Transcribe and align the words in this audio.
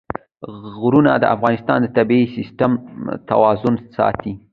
غرونه 0.81 1.11
د 1.17 1.23
افغانستان 1.35 1.77
د 1.81 1.87
طبعي 1.97 2.23
سیسټم 2.35 2.71
توازن 3.29 3.73
ساتي. 3.97 4.33